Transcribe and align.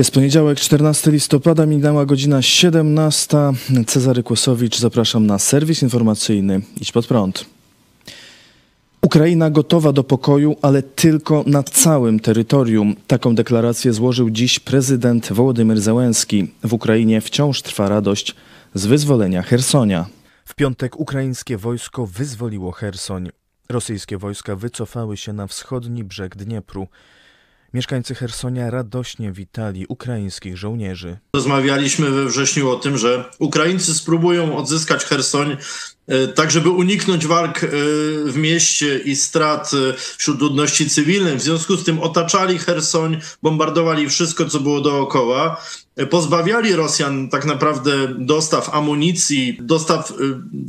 Jest 0.00 0.14
poniedziałek, 0.14 0.60
14 0.60 1.10
listopada, 1.10 1.66
minęła 1.66 2.06
godzina 2.06 2.42
17. 2.42 3.36
Cezary 3.86 4.22
Kłosowicz, 4.22 4.78
zapraszam 4.78 5.26
na 5.26 5.38
serwis 5.38 5.82
informacyjny 5.82 6.60
Idź 6.80 6.92
Pod 6.92 7.06
Prąd. 7.06 7.46
Ukraina 9.02 9.50
gotowa 9.50 9.92
do 9.92 10.04
pokoju, 10.04 10.56
ale 10.62 10.82
tylko 10.82 11.44
na 11.46 11.62
całym 11.62 12.20
terytorium. 12.20 12.96
Taką 13.06 13.34
deklarację 13.34 13.92
złożył 13.92 14.30
dziś 14.30 14.60
prezydent 14.60 15.32
Wołodymyr 15.32 15.80
Załęski. 15.80 16.54
W 16.64 16.72
Ukrainie 16.72 17.20
wciąż 17.20 17.62
trwa 17.62 17.88
radość 17.88 18.34
z 18.74 18.86
wyzwolenia 18.86 19.42
Hersonia. 19.42 20.06
W 20.44 20.54
piątek 20.54 21.00
ukraińskie 21.00 21.56
wojsko 21.56 22.06
wyzwoliło 22.06 22.72
Hersoń. 22.72 23.28
Rosyjskie 23.68 24.18
wojska 24.18 24.56
wycofały 24.56 25.16
się 25.16 25.32
na 25.32 25.46
wschodni 25.46 26.04
brzeg 26.04 26.36
Dniepru. 26.36 26.88
Mieszkańcy 27.74 28.14
Hersonia 28.14 28.70
radośnie 28.70 29.32
witali 29.32 29.86
ukraińskich 29.88 30.56
żołnierzy. 30.56 31.18
Rozmawialiśmy 31.34 32.10
we 32.10 32.24
wrześniu 32.24 32.70
o 32.70 32.76
tym, 32.76 32.98
że 32.98 33.24
Ukraińcy 33.38 33.94
spróbują 33.94 34.56
odzyskać 34.56 35.04
Hersoń 35.04 35.56
e, 36.06 36.28
tak, 36.28 36.50
żeby 36.50 36.70
uniknąć 36.70 37.26
walk 37.26 37.64
e, 37.64 37.68
w 38.24 38.36
mieście 38.36 38.98
i 38.98 39.16
strat 39.16 39.70
e, 39.74 39.94
wśród 40.16 40.40
ludności 40.40 40.90
cywilnej. 40.90 41.36
W 41.36 41.42
związku 41.42 41.76
z 41.76 41.84
tym 41.84 42.00
otaczali 42.00 42.58
Hersoń, 42.58 43.20
bombardowali 43.42 44.08
wszystko, 44.08 44.44
co 44.44 44.60
było 44.60 44.80
dookoła 44.80 45.60
pozbawiali 46.10 46.72
Rosjan 46.72 47.28
tak 47.28 47.44
naprawdę 47.44 47.92
dostaw 48.18 48.74
amunicji, 48.74 49.58
dostaw 49.60 50.10
y, 50.10 50.14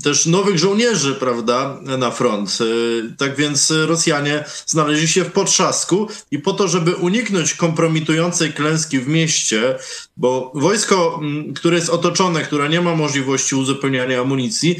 też 0.03 0.25
nowych 0.25 0.59
żołnierzy, 0.59 1.15
prawda, 1.15 1.79
na 1.97 2.11
front. 2.11 2.57
Y, 2.61 3.15
tak 3.17 3.35
więc 3.35 3.73
Rosjanie 3.85 4.45
znaleźli 4.65 5.07
się 5.07 5.23
w 5.23 5.31
potrzasku 5.31 6.07
i 6.31 6.39
po 6.39 6.53
to, 6.53 6.67
żeby 6.67 6.95
uniknąć 6.95 7.53
kompromitującej 7.53 8.53
klęski 8.53 8.99
w 8.99 9.07
mieście, 9.07 9.77
bo 10.17 10.51
wojsko, 10.55 11.19
mm, 11.21 11.53
które 11.53 11.75
jest 11.75 11.89
otoczone, 11.89 12.43
które 12.43 12.69
nie 12.69 12.81
ma 12.81 12.95
możliwości 12.95 13.55
uzupełniania 13.55 14.21
amunicji, 14.21 14.75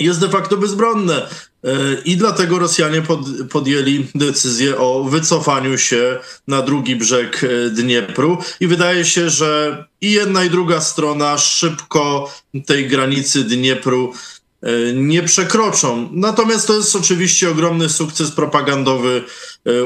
jest 0.00 0.20
de 0.20 0.28
facto 0.28 0.56
bezbronne. 0.56 1.28
E, 1.64 2.02
I 2.04 2.16
dlatego 2.16 2.58
Rosjanie 2.58 3.02
pod, 3.02 3.20
podjęli 3.50 4.06
decyzję 4.14 4.78
o 4.78 5.04
wycofaniu 5.04 5.78
się 5.78 6.18
na 6.48 6.62
drugi 6.62 6.96
brzeg 6.96 7.44
e, 7.44 7.70
Dniepru. 7.70 8.38
I 8.60 8.66
wydaje 8.66 9.04
się, 9.04 9.30
że 9.30 9.84
i 10.00 10.12
jedna, 10.12 10.44
i 10.44 10.50
druga 10.50 10.80
strona 10.80 11.38
szybko 11.38 12.34
tej 12.66 12.88
granicy 12.88 13.44
Dniepru 13.44 14.12
e, 14.62 14.92
nie 14.92 15.22
przekroczą. 15.22 16.08
Natomiast 16.12 16.66
to 16.66 16.76
jest 16.76 16.96
oczywiście 16.96 17.50
ogromny 17.50 17.88
sukces 17.88 18.30
propagandowy 18.30 19.24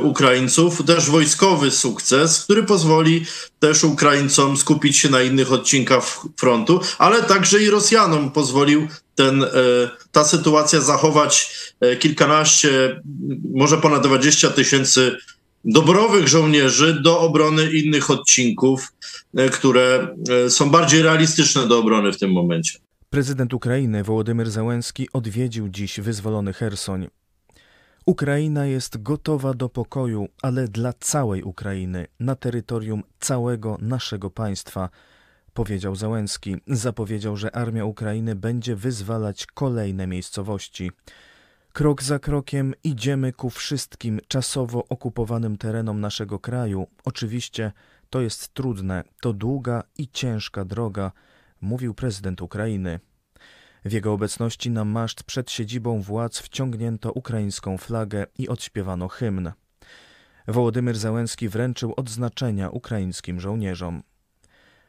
Ukraińców, 0.03 0.85
też 0.85 1.11
wojskowy 1.11 1.71
sukces, 1.71 2.45
który 2.45 2.63
pozwoli 2.63 3.25
też 3.59 3.85
Ukraińcom 3.85 4.57
skupić 4.57 4.97
się 4.97 5.11
na 5.11 5.23
innych 5.23 5.53
odcinkach 5.53 6.05
frontu, 6.37 6.81
ale 6.99 7.23
także 7.23 7.63
i 7.63 7.71
Rosjanom 7.71 8.31
pozwolił 8.31 8.89
ten, 9.15 9.45
ta 10.13 10.25
sytuacja 10.25 10.81
zachować 10.81 11.51
E, 11.81 11.97
kilkanaście, 11.97 13.01
może 13.55 13.79
ponad 13.79 14.07
20 14.07 14.51
tysięcy 14.51 15.17
dobrowych 15.65 16.29
żołnierzy 16.29 17.01
do 17.03 17.21
obrony 17.21 17.73
innych 17.73 18.11
odcinków, 18.11 18.93
e, 19.37 19.49
które 19.49 20.17
e, 20.47 20.51
są 20.51 20.71
bardziej 20.71 21.03
realistyczne 21.03 21.69
do 21.69 21.79
obrony 21.79 22.13
w 22.13 22.19
tym 22.19 22.33
momencie. 22.33 22.79
Prezydent 23.11 23.55
Ukrainy 23.55 24.05
Wołodymyr 24.05 24.51
Załęski 24.51 25.09
odwiedził 25.13 25.69
dziś 25.69 26.01
wyzwolony 26.01 26.53
Hersoń. 26.53 27.09
Ukraina 28.07 28.67
jest 28.67 29.03
gotowa 29.03 29.55
do 29.55 29.69
pokoju, 29.69 30.29
ale 30.43 30.69
dla 30.69 30.93
całej 30.93 31.43
Ukrainy, 31.43 32.07
na 32.21 32.35
terytorium 32.35 33.03
całego 33.21 33.79
naszego 33.81 34.31
państwa, 34.31 34.89
powiedział 35.55 35.97
Załęski. 35.97 36.57
Zapowiedział, 36.67 37.37
że 37.37 37.57
armia 37.57 37.85
Ukrainy 37.85 38.35
będzie 38.35 38.77
wyzwalać 38.77 39.47
kolejne 39.47 40.07
miejscowości. 40.07 40.91
Krok 41.73 42.03
za 42.03 42.19
krokiem 42.19 42.75
idziemy 42.85 43.33
ku 43.33 43.51
wszystkim 43.51 44.21
czasowo 44.29 44.85
okupowanym 44.89 45.59
terenom 45.59 46.01
naszego 46.01 46.39
kraju. 46.39 46.87
Oczywiście 47.05 47.73
to 48.11 48.21
jest 48.21 48.55
trudne, 48.55 49.05
to 49.21 49.33
długa 49.33 49.83
i 49.99 50.09
ciężka 50.09 50.65
droga, 50.65 51.13
mówił 51.61 51.95
prezydent 51.95 52.43
Ukrainy. 52.43 53.01
W 53.85 53.93
jego 53.93 54.13
obecności 54.13 54.71
na 54.71 54.85
maszt 54.85 55.23
przed 55.23 55.51
siedzibą 55.51 56.03
władz 56.03 56.39
wciągnięto 56.39 57.13
ukraińską 57.13 57.79
flagę 57.79 58.27
i 58.39 58.49
odśpiewano 58.49 59.09
hymn. 59.09 59.53
Wołodymyr 60.49 60.99
Załęski 60.99 61.49
wręczył 61.49 61.95
odznaczenia 61.97 62.71
ukraińskim 62.71 63.41
żołnierzom. 63.41 64.03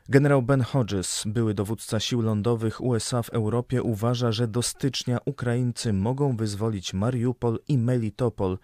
Generał 0.09 0.41
Ben 0.41 0.61
Hodges, 0.61 1.23
były 1.25 1.53
dowódca 1.53 1.99
sił 1.99 2.21
lądowych 2.21 2.81
USA 2.81 3.21
w 3.21 3.29
Europie, 3.29 3.83
uważa, 3.83 4.31
że 4.31 4.47
do 4.47 4.61
stycznia 4.61 5.17
Ukraińcy 5.25 5.93
mogą 5.93 6.37
wyzwolić 6.37 6.93
Mariupol 6.93 7.59
i 7.67 7.77
Melitopol, 7.77 8.57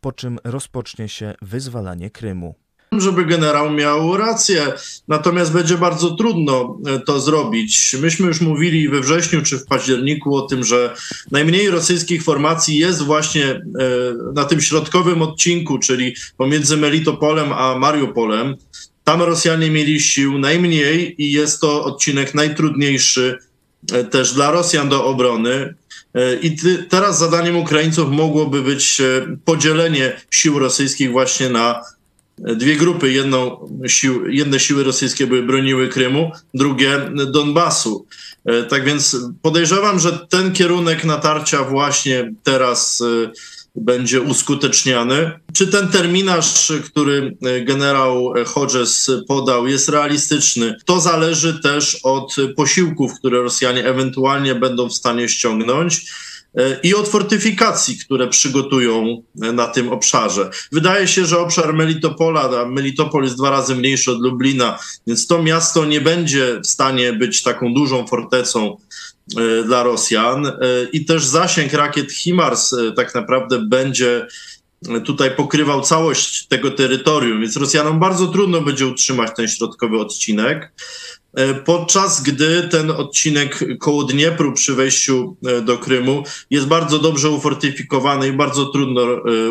po 0.00 0.12
czym 0.12 0.38
rozpocznie 0.44 1.08
się 1.08 1.34
wyzwalanie 1.42 2.10
Krymu 2.10 2.54
żeby 3.00 3.24
generał 3.24 3.70
miał 3.70 4.16
rację. 4.16 4.72
Natomiast 5.08 5.52
będzie 5.52 5.78
bardzo 5.78 6.10
trudno 6.10 6.78
e, 6.86 6.98
to 6.98 7.20
zrobić. 7.20 7.96
Myśmy 8.00 8.26
już 8.26 8.40
mówili 8.40 8.88
we 8.88 9.00
wrześniu 9.00 9.42
czy 9.42 9.58
w 9.58 9.66
październiku 9.66 10.36
o 10.36 10.42
tym, 10.42 10.64
że 10.64 10.94
najmniej 11.30 11.70
rosyjskich 11.70 12.22
formacji 12.22 12.78
jest 12.78 13.02
właśnie 13.02 13.44
e, 13.46 13.60
na 14.34 14.44
tym 14.44 14.60
środkowym 14.60 15.22
odcinku, 15.22 15.78
czyli 15.78 16.14
pomiędzy 16.36 16.76
Melitopolem 16.76 17.52
a 17.52 17.78
Mariupolem. 17.78 18.56
Tam 19.04 19.22
Rosjanie 19.22 19.70
mieli 19.70 20.00
sił 20.00 20.38
najmniej 20.38 21.22
i 21.22 21.32
jest 21.32 21.60
to 21.60 21.84
odcinek 21.84 22.34
najtrudniejszy 22.34 23.38
e, 23.92 24.04
też 24.04 24.32
dla 24.32 24.50
Rosjan 24.50 24.88
do 24.88 25.04
obrony. 25.04 25.74
I 26.42 26.56
teraz 26.88 27.18
zadaniem 27.18 27.56
Ukraińców 27.56 28.10
mogłoby 28.10 28.62
być 28.62 29.02
podzielenie 29.44 30.20
sił 30.30 30.58
rosyjskich 30.58 31.10
właśnie 31.10 31.48
na 31.48 31.80
dwie 32.38 32.76
grupy. 32.76 33.12
Jedną 33.12 33.68
sił, 33.86 34.28
jedne 34.28 34.60
siły 34.60 34.84
rosyjskie 34.84 35.26
były 35.26 35.42
broniły 35.42 35.88
Krymu, 35.88 36.30
drugie 36.54 37.00
Donbasu. 37.32 38.06
Tak 38.68 38.84
więc 38.84 39.16
podejrzewam, 39.42 40.00
że 40.00 40.26
ten 40.30 40.52
kierunek 40.52 41.04
natarcia 41.04 41.64
właśnie 41.64 42.32
teraz 42.42 43.02
będzie 43.76 44.20
uskuteczniany. 44.20 45.30
Czy 45.52 45.66
ten 45.66 45.88
terminarz, 45.88 46.72
który 46.84 47.36
generał 47.64 48.32
Hodges 48.46 49.10
podał, 49.28 49.66
jest 49.66 49.88
realistyczny? 49.88 50.76
To 50.84 51.00
zależy 51.00 51.60
też 51.62 51.98
od 52.02 52.36
posiłków, 52.56 53.12
które 53.18 53.42
Rosjanie 53.42 53.84
ewentualnie 53.84 54.54
będą 54.54 54.88
w 54.88 54.94
stanie 54.94 55.28
ściągnąć 55.28 56.12
i 56.82 56.94
od 56.94 57.08
fortyfikacji, 57.08 57.98
które 57.98 58.28
przygotują 58.28 59.22
na 59.34 59.66
tym 59.66 59.92
obszarze. 59.92 60.50
Wydaje 60.72 61.08
się, 61.08 61.26
że 61.26 61.38
obszar 61.38 61.74
Melitopola, 61.74 62.60
a 62.60 62.66
Melitopol 62.66 63.24
jest 63.24 63.36
dwa 63.36 63.50
razy 63.50 63.74
mniejszy 63.74 64.10
od 64.10 64.20
Lublina, 64.20 64.78
więc 65.06 65.26
to 65.26 65.42
miasto 65.42 65.84
nie 65.84 66.00
będzie 66.00 66.60
w 66.60 66.66
stanie 66.66 67.12
być 67.12 67.42
taką 67.42 67.74
dużą 67.74 68.06
fortecą 68.06 68.76
E, 69.36 69.64
dla 69.64 69.82
Rosjan 69.82 70.46
e, 70.46 70.52
i 70.92 71.04
też 71.04 71.24
zasięg 71.24 71.72
rakiet 71.72 72.12
HIMARS 72.12 72.72
e, 72.72 72.92
tak 72.92 73.14
naprawdę 73.14 73.58
będzie 73.58 74.26
tutaj 75.04 75.36
pokrywał 75.36 75.80
całość 75.80 76.46
tego 76.46 76.70
terytorium, 76.70 77.40
więc 77.40 77.56
Rosjanom 77.56 78.00
bardzo 78.00 78.26
trudno 78.26 78.60
będzie 78.60 78.86
utrzymać 78.86 79.30
ten 79.36 79.48
środkowy 79.48 79.98
odcinek. 79.98 80.72
Podczas 81.64 82.22
gdy 82.22 82.68
ten 82.68 82.90
odcinek 82.90 83.64
koło 83.80 84.04
Dniepru 84.04 84.52
przy 84.52 84.74
wejściu 84.74 85.36
do 85.64 85.78
Krymu 85.78 86.22
jest 86.50 86.66
bardzo 86.66 86.98
dobrze 86.98 87.30
ufortyfikowany 87.30 88.28
i 88.28 88.32
bardzo 88.32 88.66
trudno 88.66 89.02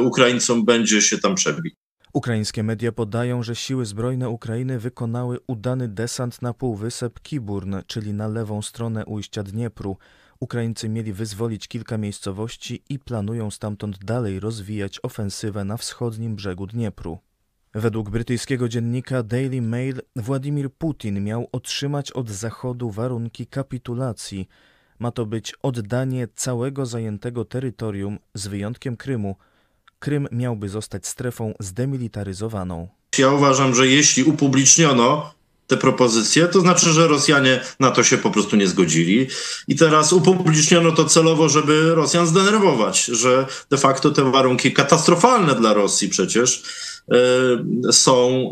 Ukraińcom 0.02 0.66
będzie 0.66 1.02
się 1.02 1.18
tam 1.18 1.36
przebić. 1.36 1.76
Ukraińskie 2.14 2.64
media 2.64 2.92
podają, 2.92 3.44
że 3.44 3.56
siły 3.56 3.86
zbrojne 3.86 4.30
Ukrainy 4.30 4.80
wykonały 4.80 5.38
udany 5.48 5.88
desant 5.88 6.42
na 6.42 6.54
półwysep 6.54 7.20
Kiburn, 7.20 7.76
czyli 7.88 8.14
na 8.14 8.28
lewą 8.28 8.62
stronę 8.62 9.06
ujścia 9.06 9.44
Dniepru. 9.44 9.98
Ukraińcy 10.40 10.90
mieli 10.90 11.14
wyzwolić 11.14 11.68
kilka 11.68 11.98
miejscowości 11.98 12.84
i 12.90 13.00
planują 13.00 13.52
stamtąd 13.52 14.06
dalej 14.06 14.40
rozwijać 14.40 15.00
ofensywę 15.04 15.64
na 15.64 15.78
wschodnim 15.78 16.36
brzegu 16.36 16.68
Dniepru. 16.68 17.18
Według 17.76 18.10
brytyjskiego 18.10 18.70
dziennika 18.70 19.24
Daily 19.24 19.62
Mail 19.62 20.02
Władimir 20.16 20.70
Putin 20.72 21.24
miał 21.24 21.50
otrzymać 21.52 22.12
od 22.12 22.30
Zachodu 22.30 22.92
warunki 22.92 23.48
kapitulacji. 23.48 24.48
Ma 25.00 25.12
to 25.12 25.26
być 25.26 25.54
oddanie 25.62 26.28
całego 26.36 26.86
zajętego 26.86 27.46
terytorium 27.46 28.20
z 28.34 28.48
wyjątkiem 28.48 28.98
Krymu– 28.98 29.36
Krym 30.04 30.28
miałby 30.32 30.70
zostać 30.70 31.08
strefą 31.08 31.54
zdemilitaryzowaną. 31.60 32.88
Ja 33.18 33.32
uważam, 33.32 33.76
że 33.76 33.88
jeśli 33.88 34.24
upubliczniono 34.24 35.34
te 35.68 35.78
propozycje, 35.78 36.48
to 36.48 36.62
znaczy, 36.62 36.90
że 36.90 37.08
Rosjanie 37.08 37.62
na 37.80 37.92
to 37.92 38.04
się 38.04 38.18
po 38.18 38.32
prostu 38.32 38.56
nie 38.56 38.68
zgodzili. 38.68 39.28
I 39.68 39.76
teraz 39.76 40.14
upubliczniono 40.14 40.92
to 40.92 41.06
celowo, 41.06 41.50
żeby 41.50 41.96
Rosjan 41.96 42.28
zdenerwować, 42.28 43.06
że 43.06 43.46
de 43.70 43.78
facto 43.78 44.12
te 44.12 44.32
warunki 44.32 44.74
katastrofalne 44.74 45.56
dla 45.56 45.74
Rosji 45.74 46.10
przecież 46.10 46.64
są 47.92 48.50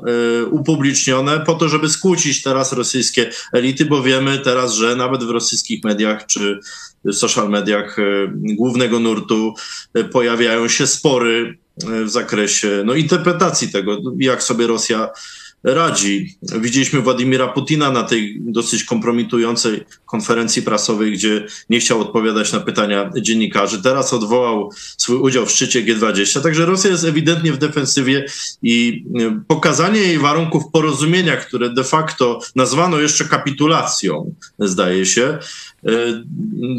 upublicznione 0.51 1.39
po 1.39 1.53
to, 1.53 1.69
żeby 1.69 1.89
skłócić 1.89 2.43
teraz 2.43 2.73
rosyjskie 2.73 3.29
elity, 3.53 3.85
bo 3.85 4.03
wiemy 4.03 4.39
teraz, 4.39 4.73
że 4.73 4.95
nawet 4.95 5.23
w 5.23 5.29
rosyjskich 5.29 5.83
mediach 5.83 6.25
czy 6.25 6.59
w 7.05 7.13
social 7.13 7.49
mediach 7.49 7.97
głównego 8.33 8.99
nurtu 8.99 9.53
pojawiają 10.11 10.67
się 10.67 10.87
spory 10.87 11.57
w 12.05 12.09
zakresie 12.09 12.83
no, 12.85 12.93
interpretacji 12.93 13.71
tego, 13.71 13.97
jak 14.19 14.43
sobie 14.43 14.67
Rosja 14.67 15.09
radzi. 15.63 16.37
Widzieliśmy 16.41 17.01
Władimira 17.01 17.47
Putina 17.47 17.91
na 17.91 18.03
tej 18.03 18.37
dosyć 18.39 18.83
kompromitującej 18.83 19.83
konferencji 20.05 20.61
prasowej, 20.61 21.11
gdzie 21.11 21.45
nie 21.69 21.79
chciał 21.79 22.01
odpowiadać 22.01 22.53
na 22.53 22.59
pytania 22.59 23.11
dziennikarzy. 23.21 23.81
Teraz 23.81 24.13
odwołał 24.13 24.69
swój 24.97 25.15
udział 25.15 25.45
w 25.45 25.51
szczycie 25.51 25.83
G20. 25.83 26.41
Także 26.41 26.65
Rosja 26.65 26.89
jest 26.89 27.03
ewidentnie 27.03 27.53
w 27.53 27.57
defensywie 27.57 28.25
i 28.63 29.05
e, 29.19 29.41
pokazanie 29.47 29.99
jej 29.99 30.19
warunków 30.19 30.63
porozumienia, 30.71 31.37
które 31.37 31.69
de 31.69 31.83
facto 31.83 32.39
nazwano 32.55 32.99
jeszcze 32.99 33.25
kapitulacją, 33.25 34.35
zdaje 34.59 35.05
się, 35.05 35.37
e, 35.85 35.91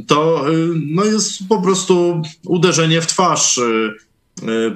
to 0.07 0.49
e, 0.49 0.53
no 0.87 1.05
jest 1.05 1.49
po 1.49 1.63
prostu 1.63 2.23
uderzenie 2.47 3.01
w 3.01 3.07
twarz 3.07 3.61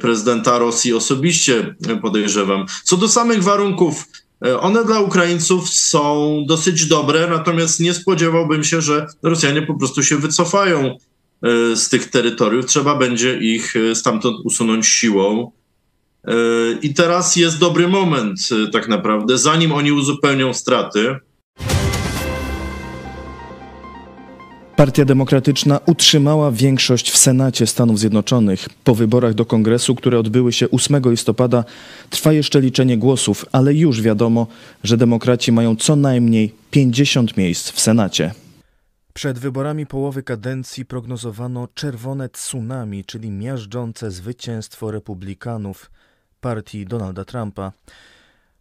prezydenta 0.00 0.58
Rosji 0.58 0.94
osobiście, 0.94 1.74
e, 1.88 1.96
podejrzewam. 1.96 2.66
Co 2.84 2.96
do 2.96 3.08
samych 3.08 3.42
warunków, 3.42 4.04
e, 4.46 4.60
one 4.60 4.84
dla 4.84 5.00
Ukraińców 5.00 5.68
są 5.68 6.44
dosyć 6.48 6.86
dobre, 6.86 7.26
natomiast 7.30 7.80
nie 7.80 7.94
spodziewałbym 7.94 8.64
się, 8.64 8.80
że 8.80 9.06
Rosjanie 9.22 9.62
po 9.62 9.74
prostu 9.74 10.02
się 10.02 10.16
wycofają 10.16 10.98
z 11.74 11.88
tych 11.88 12.10
terytoriów. 12.10 12.66
Trzeba 12.66 12.94
będzie 12.94 13.38
ich 13.38 13.74
stamtąd 13.94 14.36
usunąć 14.44 14.86
siłą. 14.86 15.52
I 16.82 16.94
teraz 16.94 17.36
jest 17.36 17.58
dobry 17.58 17.88
moment, 17.88 18.40
tak 18.72 18.88
naprawdę, 18.88 19.38
zanim 19.38 19.72
oni 19.72 19.92
uzupełnią 19.92 20.54
straty. 20.54 21.16
Partia 24.76 25.04
Demokratyczna 25.04 25.80
utrzymała 25.86 26.50
większość 26.52 27.10
w 27.10 27.16
Senacie 27.16 27.66
Stanów 27.66 27.98
Zjednoczonych. 27.98 28.68
Po 28.84 28.94
wyborach 28.94 29.34
do 29.34 29.44
kongresu, 29.44 29.94
które 29.94 30.18
odbyły 30.18 30.52
się 30.52 30.70
8 30.70 31.02
listopada, 31.06 31.64
trwa 32.10 32.32
jeszcze 32.32 32.60
liczenie 32.60 32.98
głosów, 32.98 33.46
ale 33.52 33.74
już 33.74 34.02
wiadomo, 34.02 34.46
że 34.84 34.96
demokraci 34.96 35.52
mają 35.52 35.76
co 35.76 35.96
najmniej 35.96 36.54
50 36.70 37.36
miejsc 37.36 37.70
w 37.70 37.80
Senacie. 37.80 38.34
Przed 39.12 39.38
wyborami 39.38 39.86
połowy 39.86 40.22
kadencji 40.22 40.84
prognozowano 40.84 41.68
czerwone 41.74 42.28
tsunami, 42.28 43.04
czyli 43.04 43.30
miażdżące 43.30 44.10
zwycięstwo 44.10 44.90
republikanów 44.90 45.90
partii 46.40 46.86
Donalda 46.86 47.24
Trumpa. 47.24 47.72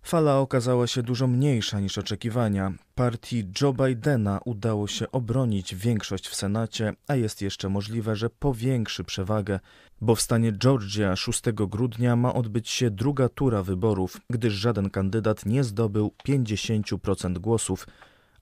Fala 0.05 0.39
okazała 0.39 0.87
się 0.87 1.03
dużo 1.03 1.27
mniejsza 1.27 1.79
niż 1.79 1.97
oczekiwania. 1.97 2.73
Partii 2.95 3.43
Joe 3.61 3.73
Bidena 3.73 4.39
udało 4.45 4.87
się 4.87 5.11
obronić 5.11 5.75
większość 5.75 6.27
w 6.27 6.35
Senacie, 6.35 6.93
a 7.07 7.15
jest 7.15 7.41
jeszcze 7.41 7.69
możliwe, 7.69 8.15
że 8.15 8.29
powiększy 8.29 9.03
przewagę, 9.03 9.59
bo 10.01 10.15
w 10.15 10.21
stanie 10.21 10.51
Georgia 10.51 11.15
6 11.15 11.41
grudnia 11.51 12.15
ma 12.15 12.33
odbyć 12.33 12.69
się 12.69 12.91
druga 12.91 13.29
tura 13.29 13.63
wyborów, 13.63 14.21
gdyż 14.29 14.53
żaden 14.53 14.89
kandydat 14.89 15.45
nie 15.45 15.63
zdobył 15.63 16.13
50% 16.27 17.37
głosów, 17.37 17.87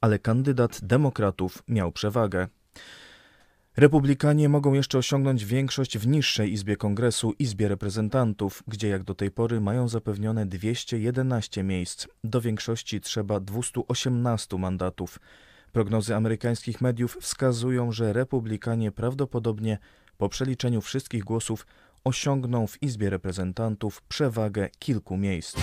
ale 0.02 0.20
kandydat 0.20 0.80
demokratów 0.84 1.64
miał 1.68 1.92
przewagę. 1.92 2.48
Republikanie 3.78 4.50
mogą 4.50 4.74
jeszcze 4.74 4.98
osiągnąć 4.98 5.46
większość 5.46 5.98
w 5.98 6.08
niższej 6.08 6.54
Izbie 6.54 6.76
Kongresu, 6.76 7.34
Izbie 7.40 7.68
Reprezentantów, 7.68 8.64
gdzie 8.68 8.88
jak 8.88 9.04
do 9.04 9.16
tej 9.16 9.32
pory 9.32 9.62
mają 9.62 9.88
zapewnione 9.88 10.46
211 10.46 11.64
miejsc. 11.64 12.08
Do 12.24 12.42
większości 12.42 13.02
trzeba 13.02 13.40
218 13.40 14.58
mandatów. 14.58 15.20
Prognozy 15.72 16.16
amerykańskich 16.16 16.82
mediów 16.82 17.18
wskazują, 17.22 17.92
że 17.92 18.14
Republikanie 18.14 18.92
prawdopodobnie 18.92 19.78
po 20.18 20.30
przeliczeniu 20.30 20.82
wszystkich 20.82 21.24
głosów 21.24 21.68
osiągną 22.04 22.68
w 22.68 22.84
Izbie 22.84 23.10
Reprezentantów 23.10 24.02
przewagę 24.02 24.70
kilku 24.80 25.18
miejsc. 25.18 25.58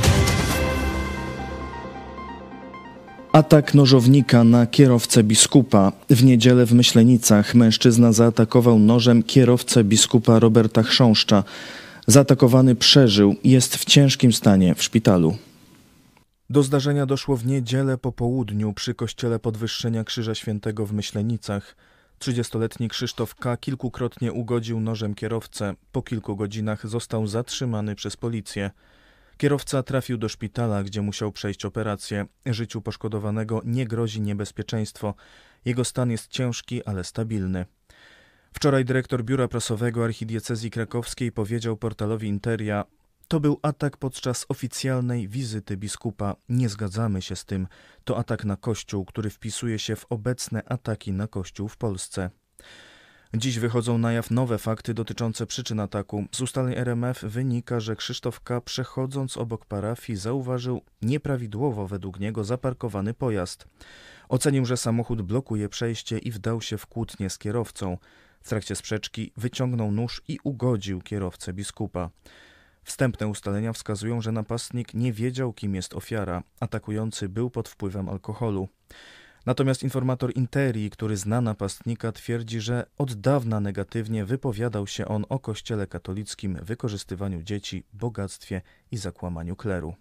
Atak 3.40 3.74
nożownika 3.74 4.44
na 4.44 4.66
kierowcę 4.66 5.22
biskupa. 5.22 5.92
W 6.10 6.24
niedzielę 6.24 6.66
w 6.66 6.72
Myślenicach 6.72 7.54
mężczyzna 7.54 8.12
zaatakował 8.12 8.78
nożem 8.78 9.22
kierowcę 9.22 9.84
biskupa 9.84 10.38
Roberta 10.38 10.82
Chrząszcza. 10.82 11.44
Zaatakowany 12.06 12.74
przeżył, 12.74 13.36
jest 13.44 13.76
w 13.76 13.84
ciężkim 13.84 14.32
stanie 14.32 14.74
w 14.74 14.82
szpitalu. 14.82 15.36
Do 16.50 16.62
zdarzenia 16.62 17.06
doszło 17.06 17.36
w 17.36 17.46
niedzielę 17.46 17.98
po 17.98 18.12
południu 18.12 18.72
przy 18.72 18.94
kościele 18.94 19.38
Podwyższenia 19.38 20.04
Krzyża 20.04 20.34
Świętego 20.34 20.86
w 20.86 20.92
Myślenicach. 20.92 21.76
30-letni 22.18 22.88
Krzysztof 22.88 23.34
K. 23.34 23.56
kilkukrotnie 23.56 24.32
ugodził 24.32 24.80
nożem 24.80 25.14
kierowcę. 25.14 25.74
Po 25.92 26.02
kilku 26.02 26.36
godzinach 26.36 26.86
został 26.86 27.26
zatrzymany 27.26 27.94
przez 27.94 28.16
policję. 28.16 28.70
Kierowca 29.40 29.82
trafił 29.82 30.18
do 30.18 30.28
szpitala, 30.28 30.82
gdzie 30.82 31.02
musiał 31.02 31.32
przejść 31.32 31.64
operację. 31.64 32.26
Życiu 32.46 32.82
poszkodowanego 32.82 33.60
nie 33.64 33.86
grozi 33.86 34.20
niebezpieczeństwo. 34.20 35.14
Jego 35.64 35.84
stan 35.84 36.10
jest 36.10 36.28
ciężki, 36.28 36.84
ale 36.84 37.04
stabilny. 37.04 37.66
Wczoraj 38.52 38.84
dyrektor 38.84 39.24
biura 39.24 39.48
prasowego 39.48 40.04
archidiecezji 40.04 40.70
krakowskiej 40.70 41.32
powiedział 41.32 41.76
portalowi 41.76 42.28
Interia: 42.28 42.84
To 43.28 43.40
był 43.40 43.58
atak 43.62 43.96
podczas 43.96 44.46
oficjalnej 44.48 45.28
wizyty 45.28 45.76
biskupa. 45.76 46.36
Nie 46.48 46.68
zgadzamy 46.68 47.22
się 47.22 47.36
z 47.36 47.44
tym. 47.44 47.66
To 48.04 48.18
atak 48.18 48.44
na 48.44 48.56
kościół, 48.56 49.04
który 49.04 49.30
wpisuje 49.30 49.78
się 49.78 49.96
w 49.96 50.06
obecne 50.10 50.62
ataki 50.66 51.12
na 51.12 51.26
kościół 51.26 51.68
w 51.68 51.76
Polsce. 51.76 52.30
Dziś 53.34 53.58
wychodzą 53.58 53.98
na 53.98 54.12
jaw 54.12 54.30
nowe 54.30 54.58
fakty 54.58 54.94
dotyczące 54.94 55.46
przyczyn 55.46 55.80
ataku. 55.80 56.24
Z 56.32 56.40
ustaleń 56.40 56.74
RMF 56.74 57.22
wynika, 57.22 57.80
że 57.80 57.96
Krzysztof 57.96 58.40
K. 58.40 58.60
przechodząc 58.60 59.36
obok 59.36 59.66
parafii 59.66 60.18
zauważył 60.18 60.82
nieprawidłowo 61.02 61.86
według 61.86 62.20
niego 62.20 62.44
zaparkowany 62.44 63.14
pojazd. 63.14 63.68
Ocenił, 64.28 64.66
że 64.66 64.76
samochód 64.76 65.22
blokuje 65.22 65.68
przejście 65.68 66.18
i 66.18 66.30
wdał 66.30 66.60
się 66.60 66.78
w 66.78 66.86
kłótnię 66.86 67.30
z 67.30 67.38
kierowcą. 67.38 67.98
W 68.42 68.48
trakcie 68.48 68.76
sprzeczki 68.76 69.32
wyciągnął 69.36 69.92
nóż 69.92 70.22
i 70.28 70.38
ugodził 70.44 71.00
kierowcę 71.00 71.52
biskupa. 71.52 72.10
Wstępne 72.84 73.28
ustalenia 73.28 73.72
wskazują, 73.72 74.20
że 74.20 74.32
napastnik 74.32 74.94
nie 74.94 75.12
wiedział, 75.12 75.52
kim 75.52 75.74
jest 75.74 75.94
ofiara. 75.94 76.42
Atakujący 76.60 77.28
był 77.28 77.50
pod 77.50 77.68
wpływem 77.68 78.08
alkoholu. 78.08 78.68
Natomiast 79.46 79.82
informator 79.82 80.36
Interi, 80.36 80.90
który 80.90 81.16
zna 81.16 81.40
napastnika, 81.40 82.12
twierdzi, 82.12 82.60
że 82.60 82.86
od 82.98 83.14
dawna 83.14 83.60
negatywnie 83.60 84.24
wypowiadał 84.24 84.86
się 84.86 85.08
on 85.08 85.24
o 85.28 85.38
kościele 85.38 85.86
katolickim, 85.86 86.58
wykorzystywaniu 86.62 87.42
dzieci, 87.42 87.84
bogactwie 87.92 88.62
i 88.90 88.96
zakłamaniu 88.96 89.56
kleru. 89.56 89.94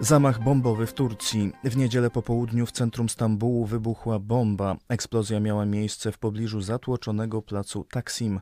Zamach 0.00 0.42
bombowy 0.42 0.86
w 0.86 0.92
Turcji. 0.92 1.52
W 1.64 1.76
niedzielę 1.76 2.10
po 2.10 2.22
południu 2.22 2.66
w 2.66 2.72
centrum 2.72 3.08
Stambułu 3.08 3.66
wybuchła 3.66 4.18
bomba. 4.18 4.76
Eksplozja 4.88 5.40
miała 5.40 5.66
miejsce 5.66 6.12
w 6.12 6.18
pobliżu 6.18 6.60
zatłoczonego 6.60 7.42
placu 7.42 7.84
Taksim. 7.84 8.40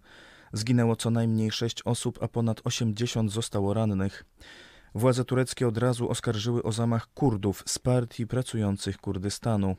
Zginęło 0.52 0.96
co 0.96 1.10
najmniej 1.10 1.50
sześć 1.50 1.82
osób, 1.82 2.18
a 2.22 2.28
ponad 2.28 2.60
80 2.64 3.32
zostało 3.32 3.74
rannych. 3.74 4.24
Władze 4.98 5.24
tureckie 5.24 5.68
od 5.68 5.78
razu 5.78 6.10
oskarżyły 6.10 6.62
o 6.62 6.72
zamach 6.72 7.06
Kurdów 7.14 7.62
z 7.66 7.78
partii 7.78 8.26
pracujących 8.26 8.98
Kurdystanu. 8.98 9.76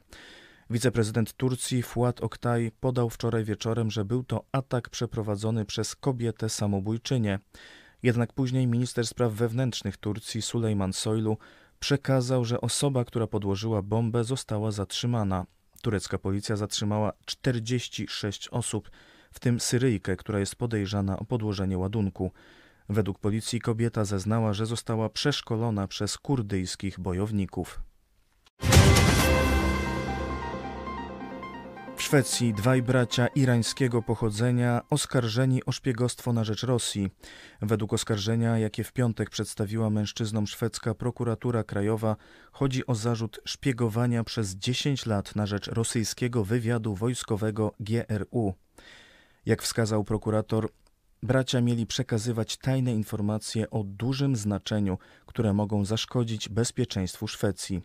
Wiceprezydent 0.70 1.34
Turcji 1.34 1.84
Fuat 1.84 2.22
Oktay 2.22 2.72
podał 2.80 3.10
wczoraj 3.10 3.44
wieczorem, 3.44 3.92
że 3.92 4.06
był 4.06 4.24
to 4.24 4.46
atak 4.52 4.90
przeprowadzony 4.90 5.66
przez 5.66 5.96
kobietę 5.96 6.50
samobójczynię. 6.50 7.40
Jednak 8.04 8.34
później 8.34 8.68
minister 8.68 9.08
spraw 9.08 9.34
wewnętrznych 9.34 9.98
Turcji 9.98 10.42
Sulejman 10.42 10.94
Soylu 10.94 11.38
przekazał, 11.80 12.46
że 12.46 12.62
osoba, 12.62 13.06
która 13.06 13.28
podłożyła 13.28 13.82
bombę, 13.82 14.24
została 14.24 14.72
zatrzymana. 14.72 15.46
Turecka 15.82 16.18
policja 16.18 16.56
zatrzymała 16.56 17.14
46 17.26 18.48
osób, 18.48 18.90
w 19.32 19.40
tym 19.40 19.60
Syryjkę, 19.60 20.16
która 20.16 20.40
jest 20.40 20.56
podejrzana 20.56 21.20
o 21.20 21.26
podłożenie 21.26 21.78
ładunku. 21.78 22.32
Według 22.90 23.20
policji 23.20 23.62
kobieta 23.62 24.06
zeznała, 24.06 24.54
że 24.54 24.66
została 24.66 25.10
przeszkolona 25.10 25.88
przez 25.88 26.18
kurdyjskich 26.18 27.00
bojowników. 27.00 27.80
W 31.96 32.02
Szwecji 32.02 32.54
dwaj 32.54 32.82
bracia 32.82 33.28
irańskiego 33.28 34.02
pochodzenia 34.02 34.82
oskarżeni 34.90 35.66
o 35.66 35.72
szpiegostwo 35.72 36.34
na 36.34 36.44
rzecz 36.44 36.64
Rosji. 36.64 37.10
Według 37.62 37.94
oskarżenia, 37.94 38.58
jakie 38.58 38.84
w 38.84 38.94
piątek 38.94 39.30
przedstawiła 39.30 39.90
mężczyznom 39.90 40.48
szwedzka 40.48 40.94
prokuratura 40.94 41.64
krajowa, 41.64 42.16
chodzi 42.52 42.88
o 42.88 42.96
zarzut 42.96 43.40
szpiegowania 43.46 44.24
przez 44.24 44.56
10 44.56 45.06
lat 45.06 45.36
na 45.36 45.46
rzecz 45.46 45.68
rosyjskiego 45.68 46.44
wywiadu 46.44 46.96
wojskowego 46.96 47.74
GRU. 47.80 48.54
Jak 49.46 49.62
wskazał 49.62 50.04
prokurator, 50.04 50.70
Bracia 51.24 51.62
mieli 51.62 51.86
przekazywać 51.86 52.58
tajne 52.58 52.94
informacje 52.94 53.70
o 53.70 53.84
dużym 53.84 54.36
znaczeniu, 54.36 54.98
które 55.26 55.54
mogą 55.54 55.86
zaszkodzić 55.86 56.50
bezpieczeństwu 56.50 57.28
Szwecji. 57.28 57.82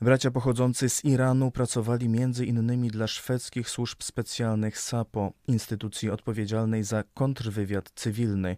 Bracia 0.00 0.30
pochodzący 0.30 0.88
z 0.88 1.04
Iranu 1.04 1.50
pracowali 1.50 2.08
między 2.08 2.46
innymi 2.46 2.90
dla 2.90 3.06
szwedzkich 3.06 3.70
służb 3.70 4.02
specjalnych 4.02 4.78
SAPO, 4.78 5.32
instytucji 5.48 6.10
odpowiedzialnej 6.10 6.84
za 6.84 7.04
kontrwywiad 7.14 7.90
cywilny. 7.94 8.56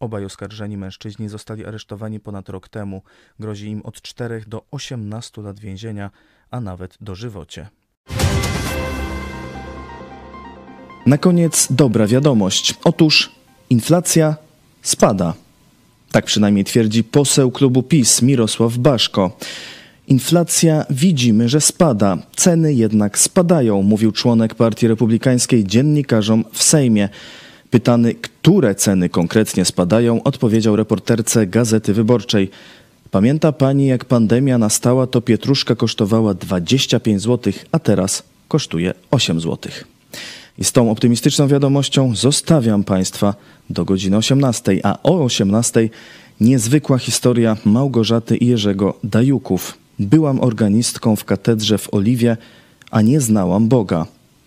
Obaj 0.00 0.24
oskarżeni 0.24 0.76
mężczyźni 0.76 1.28
zostali 1.28 1.66
aresztowani 1.66 2.20
ponad 2.20 2.48
rok 2.48 2.68
temu. 2.68 3.02
Grozi 3.38 3.68
im 3.68 3.82
od 3.82 4.02
4 4.02 4.44
do 4.46 4.66
18 4.70 5.42
lat 5.42 5.60
więzienia, 5.60 6.10
a 6.50 6.60
nawet 6.60 6.96
dożywocie. 7.00 7.68
Na 11.08 11.18
koniec 11.18 11.66
dobra 11.70 12.06
wiadomość. 12.06 12.74
Otóż 12.84 13.30
inflacja 13.70 14.36
spada. 14.82 15.34
Tak 16.12 16.24
przynajmniej 16.24 16.64
twierdzi 16.64 17.04
poseł 17.04 17.50
klubu 17.50 17.82
PiS 17.82 18.22
Mirosław 18.22 18.76
Baszko. 18.76 19.36
Inflacja 20.08 20.84
widzimy, 20.90 21.48
że 21.48 21.60
spada, 21.60 22.18
ceny 22.36 22.74
jednak 22.74 23.18
spadają, 23.18 23.82
mówił 23.82 24.12
członek 24.12 24.54
Partii 24.54 24.88
Republikańskiej 24.88 25.64
dziennikarzom 25.64 26.44
w 26.52 26.62
Sejmie. 26.62 27.08
Pytany, 27.70 28.14
które 28.14 28.74
ceny 28.74 29.08
konkretnie 29.08 29.64
spadają, 29.64 30.22
odpowiedział 30.22 30.76
reporterce 30.76 31.46
Gazety 31.46 31.94
Wyborczej. 31.94 32.50
Pamięta 33.10 33.52
pani, 33.52 33.86
jak 33.86 34.04
pandemia 34.04 34.58
nastała, 34.58 35.06
to 35.06 35.20
pietruszka 35.20 35.74
kosztowała 35.74 36.34
25 36.34 37.22
zł, 37.22 37.52
a 37.72 37.78
teraz 37.78 38.22
kosztuje 38.48 38.94
8 39.10 39.40
zł. 39.40 39.72
I 40.58 40.64
z 40.64 40.72
tą 40.72 40.90
optymistyczną 40.90 41.48
wiadomością 41.48 42.14
zostawiam 42.16 42.84
Państwa 42.84 43.34
do 43.70 43.84
godziny 43.84 44.16
18, 44.16 44.80
a 44.82 44.98
o 45.02 45.24
18 45.24 45.88
niezwykła 46.40 46.98
historia 46.98 47.56
Małgorzaty 47.64 48.36
i 48.36 48.46
Jerzego 48.46 48.98
Dajuków. 49.04 49.78
Byłam 49.98 50.40
organistką 50.40 51.16
w 51.16 51.24
katedrze 51.24 51.78
w 51.78 51.94
Oliwie, 51.94 52.36
a 52.90 53.02
nie 53.02 53.20
znałam 53.20 53.68
Boga. 53.68 54.06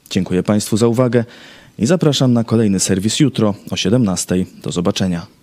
Dziękuję 0.10 0.44
Państwu 0.44 0.78
za 0.78 0.88
uwagę 0.88 1.26
i 1.80 1.86
zapraszam 1.86 2.34
na 2.34 2.44
kolejny 2.44 2.80
serwis 2.80 3.20
jutro 3.20 3.54
o 3.72 3.76
17. 3.76 4.46
Do 4.64 4.72
zobaczenia. 4.72 5.41